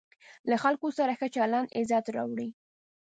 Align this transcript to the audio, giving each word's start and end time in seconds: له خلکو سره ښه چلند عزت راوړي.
له 0.49 0.55
خلکو 0.63 0.87
سره 0.97 1.11
ښه 1.19 1.27
چلند 1.35 1.73
عزت 1.77 2.05
راوړي. 2.15 2.49